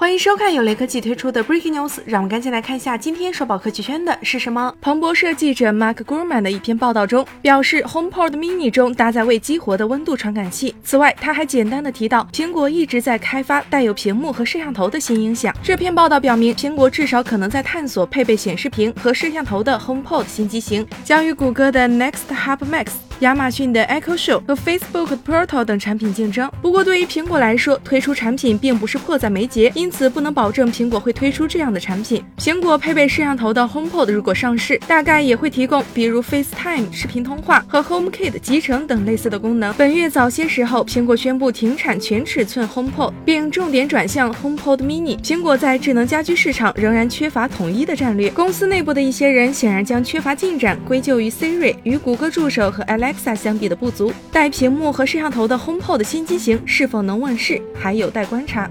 [0.00, 4.74] 欢迎收看由雷科技推出的 Breaking News，让我们赶紧来看一下今天刷爆科技圈的是什么。
[4.80, 10.74] 彭博社记者 Mark Gurman 的一篇报道中表示，HomePod Mini 中搭载未激活的温度传感器。
[10.82, 15.54] 此外，他还简单的提到，苹果一直在开发带有屏幕和摄像头的新音响。
[15.62, 23.09] 这篇报道表明，苹果至少可能在探索配备显示屏和摄像头的 HomePod 新机型，将与谷歌的 Next Hub Max。
[23.20, 26.50] 亚马逊的 Echo Show 和 Facebook 的 Portal 等产品竞争。
[26.62, 32.24] 不过，对于苹果来说，推出产品并不是迫在眉睫，因此不能保证苹果会推出这样的产品。
[32.38, 39.74] 苹果配备摄像头的 HomePod 如果上市，大概也会提供比如 FaceTime 视频通话和 HomeKit 集成等类似的功能。
[39.74, 45.20] 本月早些时候，苹果宣布停产全尺寸 HomePod，并重点转向 HomePod Mini。
[45.22, 48.30] 苹果在智能家居市场仍然缺乏统一的战略。
[48.30, 53.09] 公司内部的一些人显然将缺乏进展归咎于 Siri 与谷歌助手和 Alexa。
[53.10, 58.70] Alexa 相比的不足，带屏幕和摄像头的 HomePod 新机型是否能问世，还有待观察。